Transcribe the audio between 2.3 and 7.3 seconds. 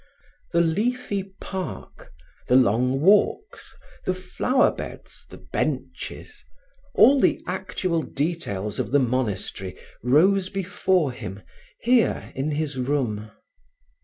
the long walks, the flower beds, the benches all